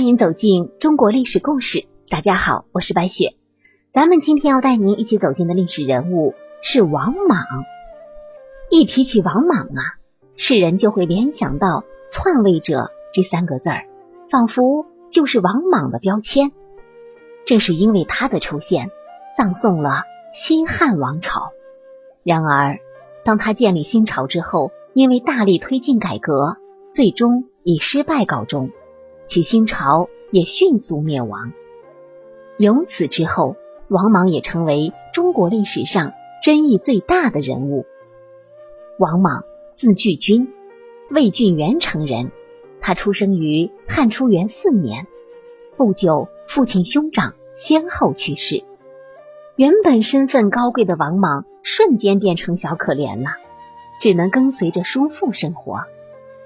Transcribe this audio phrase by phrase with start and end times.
[0.00, 1.86] 欢迎走进中国历史故事。
[2.08, 3.34] 大家好，我是白雪。
[3.92, 6.32] 咱们今天要带您一起走进的历史人物
[6.62, 7.44] 是王莽。
[8.70, 10.00] 一提起王莽啊，
[10.36, 13.84] 世人就会联想到“篡位者”这三个字儿，
[14.30, 16.50] 仿佛就是王莽的标签。
[17.44, 18.90] 正是因为他的出现，
[19.36, 21.50] 葬送了西汉王朝。
[22.22, 22.78] 然而，
[23.22, 26.56] 当他建立新朝之后，因为大力推进改革，
[26.90, 28.70] 最终以失败告终，
[29.30, 31.52] 其新朝也迅速灭亡。
[32.58, 33.54] 由此之后，
[33.86, 37.86] 王莽也成为中国历史上争议最大的人物。
[38.98, 39.44] 王莽
[39.76, 40.52] 字巨君，
[41.10, 42.32] 魏郡元城人。
[42.80, 45.06] 他出生于汉初元四年，
[45.76, 48.64] 不久父亲兄长先后去世，
[49.54, 53.30] 原本身份高贵的王莽瞬间变成小可怜了，
[54.00, 55.82] 只能跟随着叔父生活。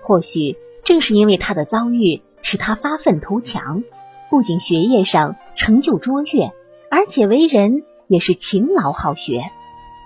[0.02, 3.82] 或许正是因为他的遭遇，使他发愤图强，
[4.30, 6.52] 不仅学业上成就卓越，
[6.90, 9.42] 而且为人也是勤劳好学。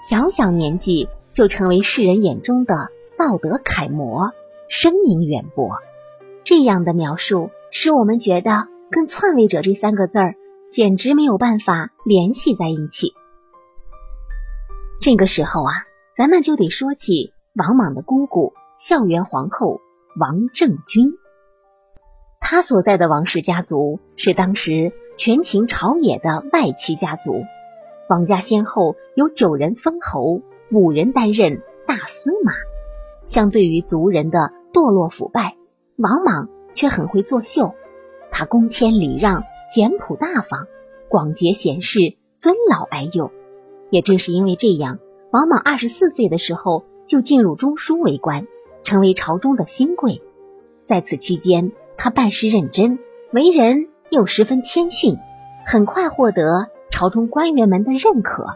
[0.08, 4.30] 小小年纪就成为世人眼中的道德楷模，
[4.68, 5.72] 声名远播。
[6.44, 10.36] 这样的描述使我们觉得跟“篡位者”这三个字儿
[10.70, 13.14] 简直没有办法联系在一起。
[15.00, 15.72] 这个时候啊，
[16.16, 19.80] 咱们就得说起王莽的姑姑孝元皇后
[20.18, 21.18] 王政君。
[22.40, 27.44] 他所在的王氏家族是当时权倾朝野的外戚家族，
[28.08, 32.52] 王家先后有九人封侯，五人担任大司马。
[33.26, 35.56] 相对于族人的堕落腐败。
[35.96, 37.74] 王莽却很会作秀，
[38.30, 39.44] 他恭谦礼让、
[39.74, 40.66] 简朴大方、
[41.08, 41.98] 广结贤士、
[42.36, 43.30] 尊老爱幼。
[43.90, 44.98] 也正是因为这样，
[45.30, 48.46] 王莽二十四岁的时候就进入中书为官，
[48.84, 50.22] 成为朝中的新贵。
[50.86, 52.98] 在此期间，他办事认真，
[53.32, 55.18] 为人又十分谦逊，
[55.66, 58.46] 很快获得朝中官员们的认可。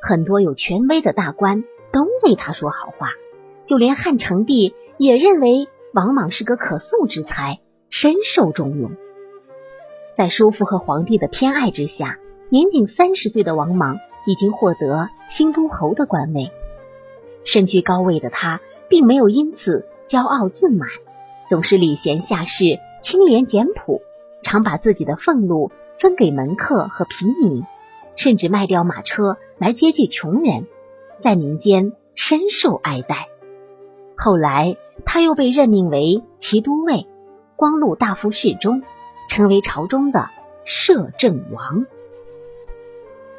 [0.00, 3.08] 很多有权威的大官都为他说好话，
[3.64, 5.66] 就连汉成帝也认为。
[5.94, 8.90] 王莽是个可塑之才，深受重用。
[10.14, 12.18] 在叔父和皇帝的偏爱之下，
[12.50, 16.50] 年仅三十岁的王莽已经获得新都侯的官位。
[17.44, 18.60] 身居高位的他，
[18.90, 20.90] 并没有因此骄傲自满，
[21.48, 24.02] 总是礼贤下士、清廉简朴，
[24.42, 27.64] 常把自己的俸禄分给门客和平民，
[28.16, 30.66] 甚至卖掉马车来接济穷人，
[31.20, 33.28] 在民间深受爱戴。
[34.16, 34.76] 后来。
[35.04, 37.06] 他又被任命为骑都尉、
[37.54, 38.82] 光禄大夫侍中，
[39.28, 40.30] 成为朝中的
[40.64, 41.84] 摄政王。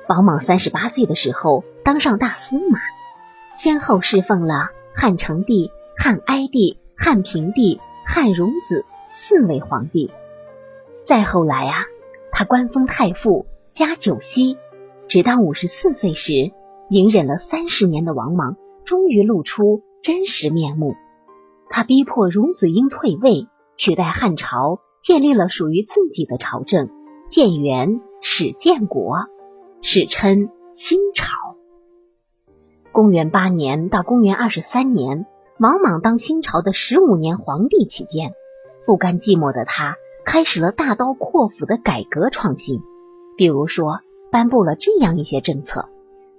[0.08, 2.80] 王莽三十八岁的时候当上大司马，
[3.56, 10.10] 先后侍奉了汉成帝、汉哀帝、汉平帝、汉孺子四位皇帝。
[11.06, 11.86] 再后来啊，
[12.32, 14.58] 他官封太傅，加九锡，
[15.10, 16.52] 直到五十四岁时，
[16.90, 20.96] 隐忍了三十年的王莽终于露出真实面目。
[21.70, 26.90] 他逼迫孺子婴退位，取代汉朝，建立了属于自己的朝政，
[27.30, 29.18] 建元始建国，
[29.82, 31.36] 史称新朝。
[32.94, 35.26] 公元八年到公元二十三年，
[35.60, 38.36] 王莽当新朝的十五年皇帝期间，
[38.86, 42.82] 不甘寂寞的他开始了大刀阔斧的改革创新，
[43.38, 44.02] 比如说
[44.32, 45.90] 颁布了这样一些政策：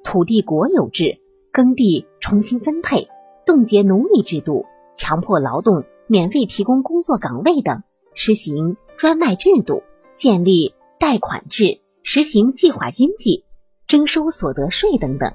[0.04, 1.18] 土地国有制，
[1.50, 3.08] 耕地重新分配，
[3.44, 4.66] 冻结奴隶制度。
[4.94, 7.82] 强迫劳动、免费提供工作岗位等，
[8.14, 9.84] 实行专卖制度，
[10.16, 13.44] 建立贷款制，实行计划经济，
[13.86, 15.32] 征收所得税等等。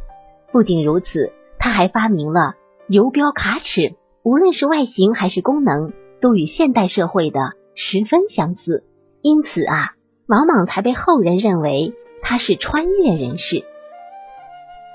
[0.51, 2.55] 不仅如此，他还发明了
[2.93, 7.39] 游标卡尺，无论是外形还是功能，都与现代社会的
[7.73, 8.83] 十分相似。
[9.23, 9.95] 因此啊，
[10.27, 13.63] 王莽才被后人认为他是穿越人士。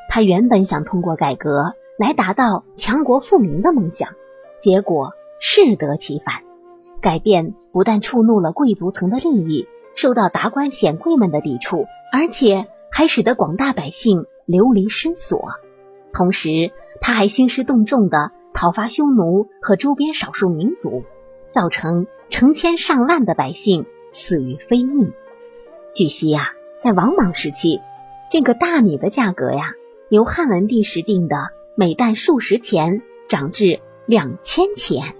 [0.08, 4.10] 他原本想通过改革来达到强国富民的梦想。
[4.60, 5.10] 结果
[5.40, 6.36] 适得其反，
[7.02, 9.66] 改变不但触怒了贵族层的利益，
[9.96, 15.48] 受到达官显贵们的抵触，而且还使得广大百姓流离失所。
[16.12, 21.04] 同时，他还兴师动众的讨伐匈奴和周边少数民族，
[21.50, 25.12] 造成成千上万的百姓死于非命。
[25.94, 26.52] 据悉呀，
[26.84, 27.80] 在王莽时期，
[28.30, 29.72] 这个大米的价格呀，
[30.08, 31.36] 由汉文帝时定的
[31.74, 33.80] 每担数十钱涨至。
[34.06, 35.16] 两千钱，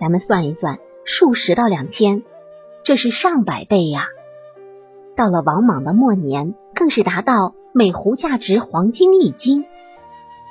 [0.00, 2.22] 咱们算一算，数十到两千，
[2.82, 4.06] 这是上百倍呀！
[5.14, 9.66] 到了王莽的末年，更是达到每斛价值黄金一斤。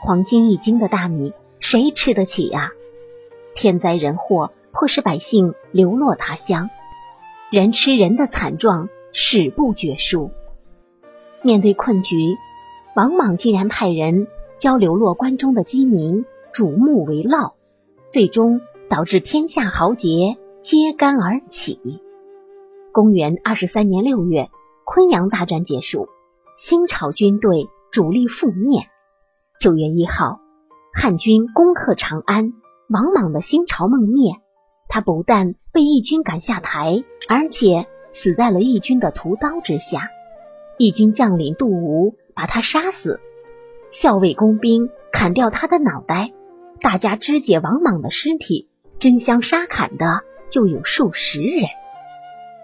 [0.03, 2.71] 黄金一斤的大米，谁吃得起呀？
[3.53, 6.71] 天灾人祸，迫使百姓流落他乡。
[7.51, 10.31] 人吃人的惨状史不绝书。
[11.43, 12.15] 面对困局，
[12.95, 14.25] 王莽竟然派人
[14.57, 17.53] 交流落关中的饥民煮木为烙，
[18.07, 18.59] 最终
[18.89, 21.79] 导致天下豪杰揭竿而起。
[22.91, 24.49] 公元二十三年六月，
[24.83, 26.09] 昆阳大战结束，
[26.57, 28.87] 新朝军队主力覆灭。
[29.61, 30.39] 九月一号，
[30.91, 32.51] 汉军攻克长安，
[32.89, 34.33] 王莽的新朝梦灭。
[34.89, 40.09] 他不但被义军赶下台，而且死在了义军的屠刀之下。
[40.79, 43.19] 义军将领杜吴把他杀死，
[43.91, 46.31] 校尉工兵砍掉他的脑袋。
[46.79, 48.67] 大家肢解王莽的尸体，
[48.97, 51.67] 争相杀砍的就有数十人。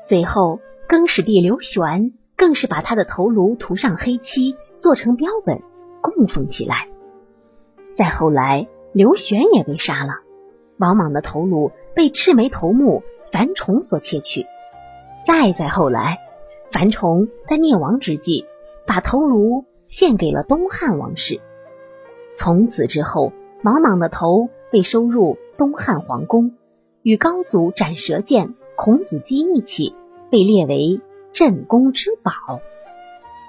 [0.02, 5.62] 随后，更始帝刘玄更是把他的头颅涂上黑漆，做成标本
[6.02, 6.88] 供奉起来。
[7.96, 10.14] 再后来，刘玄也被杀了。
[10.78, 14.46] 王莽的头颅被赤眉头目樊崇所窃取。
[15.26, 16.20] 再再后来，
[16.68, 18.46] 樊崇在灭亡之际，
[18.86, 21.42] 把头颅献给了东汉王室。
[22.38, 23.34] 从此之后，
[23.64, 26.54] 王莽的头被收入东汉皇宫，
[27.02, 29.96] 与高祖斩蛇剑、孔子鸡一起
[30.30, 31.02] 被列为
[31.34, 32.32] 镇宫之宝。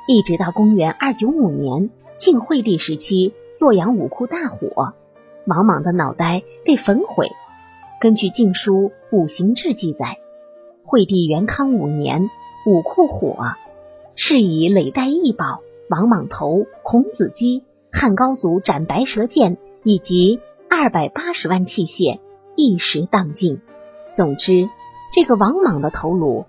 [0.07, 4.93] 一直到公元二九五年晋惠帝时期，洛阳武库大火。
[5.47, 7.29] 王莽的脑袋被焚毁。
[8.01, 10.19] 根据《晋书·五行志》记载，
[10.85, 12.29] 惠帝元康五年，
[12.67, 13.37] 武库火，
[14.17, 17.63] 是以累代异宝、王莽头、孔子鸡、
[17.93, 22.19] 汉高祖斩白蛇剑以及二百八十万器械
[22.57, 23.61] 一时荡尽。
[24.17, 24.69] 总之，
[25.15, 26.47] 这个王莽的头颅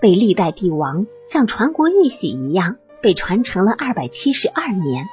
[0.00, 5.06] 被历代帝王像传国玉玺一样被传承了二百七十二年。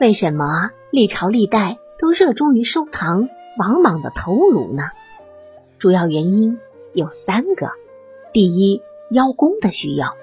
[0.00, 1.78] 为什么历朝历代？
[2.00, 4.82] 都热衷于收藏王莽的头颅呢？
[5.78, 6.58] 主要原因
[6.92, 7.70] 有三个：
[8.32, 10.14] 第一，邀功的需要，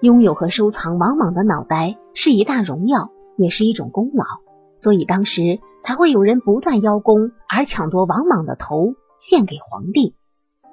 [0.00, 4.24] 拥有和收藏王莽的脑袋是一大荣耀，也是一种功劳，
[4.76, 10.16] 所以当时才会有人不断邀功而抢夺王莽的头献给皇帝。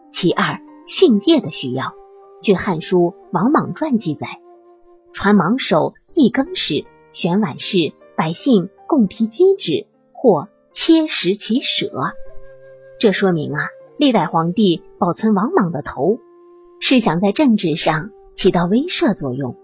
[0.10, 1.94] 其二，训诫的需要。
[2.42, 4.40] 据《汉书·王莽传》记载，
[5.14, 8.70] 传莽首一更时，选晚事，百姓。
[8.90, 11.92] 共提机旨或切食其舍，
[13.02, 13.68] 这说明啊，
[13.98, 16.20] 历代皇帝保存王莽的头，
[16.80, 19.58] 是想在政治上起到威慑作用。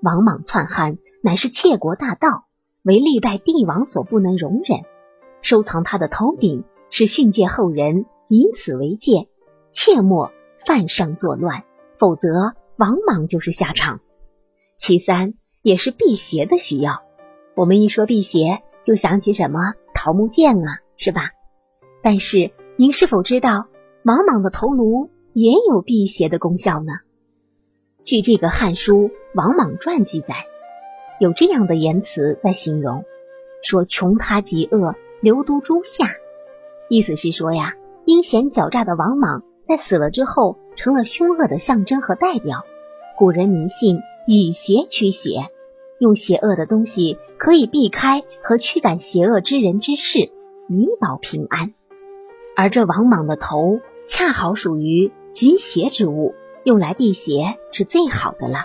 [0.00, 2.44] 王莽篡汉乃是窃国大盗，
[2.84, 4.82] 为历代帝王所不能容忍。
[5.42, 9.26] 收藏他的头顶，是训诫后人以此为戒，
[9.72, 10.30] 切莫
[10.64, 11.64] 犯上作乱，
[11.98, 13.98] 否则王莽就是下场。
[14.80, 17.02] 其三，也是辟邪的需要。
[17.54, 21.32] 我们一说辟邪，就想起什么桃木剑啊，是吧？
[22.02, 23.66] 但是您是否知道
[24.04, 26.92] 王莽的头颅也有辟邪的功效呢？
[28.02, 30.46] 据这个《汉书·王莽传》记载，
[31.18, 33.04] 有这样的言辞在形容，
[33.62, 36.06] 说穷他极恶，流毒诸夏。
[36.88, 37.74] 意思是说呀，
[38.06, 42.64] 阴险狡诈的王莽在死了之后，成了凶恶的象征和代表。
[43.18, 45.50] 古人迷信以邪驱邪。
[45.98, 50.30] 用邪恶的东西可以避开和驱赶邪恶之人之事，
[50.68, 51.74] 以保平安。
[52.56, 56.34] 而这王莽的头恰好属于极邪之物，
[56.64, 58.60] 用来辟邪是最好的了。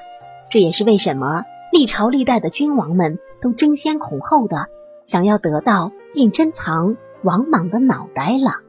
[0.50, 1.44] 这也是为什么
[1.74, 4.68] 历朝历代的君王们都争先恐后的
[5.04, 8.62] 想要得到并珍藏王莽的脑袋了。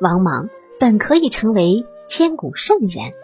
[0.00, 3.14] 王莽本可以成为千古圣人，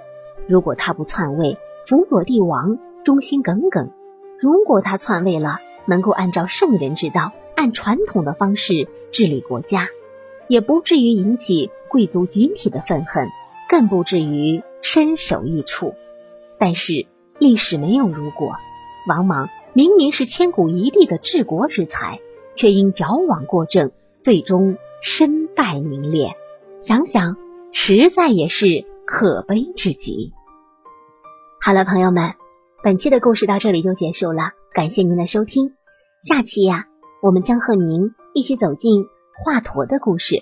[0.48, 1.58] 如果他不篡位，
[1.90, 3.90] 辅佐帝王，忠心耿耿。
[4.38, 9.88] 如果他篡位了，能够按照圣人之道，按传统的方式治理国家，
[10.46, 13.26] 也不至于引起贵族集体的愤恨，
[13.68, 15.94] 更不至于身首异处。
[16.60, 17.06] 但是
[17.40, 18.52] 历史没有如果，
[19.08, 22.20] 王莽明明是千古一帝的治国之才，
[22.54, 26.36] 却因矫枉过正，最终身败名裂。
[26.82, 27.36] 想想，
[27.72, 30.32] 实在也是可悲至极。
[31.62, 32.32] 好了，朋友们。
[32.82, 35.74] 本期的故事到这里就结束了，感谢您的收听。
[36.26, 36.86] 下期呀，
[37.20, 39.04] 我们将和您一起走进
[39.44, 40.36] 华佗的故事。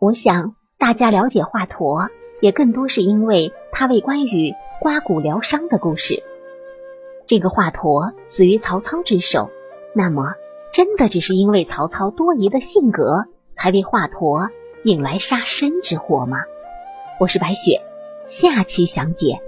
[0.00, 2.08] 我想大家了解华佗，
[2.40, 6.22] 也更多是因为他为关羽刮骨疗伤的故事。
[7.26, 9.50] 这个华佗死于曹操之手，
[9.94, 10.32] 那么
[10.72, 14.48] 真的只是因为曹操多疑的性格，才为华佗
[14.84, 16.38] 引来杀身之祸吗？
[17.20, 17.82] 我是白雪，
[18.22, 19.42] 下期详解。